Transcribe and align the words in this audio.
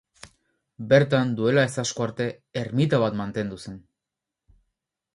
Bertan, 0.93 1.35
duela 1.41 1.67
ez 1.69 1.75
asko 1.85 2.07
arte, 2.07 2.29
ermita 2.65 3.03
bat 3.07 3.23
mantendu 3.23 3.63
zen. 3.67 3.81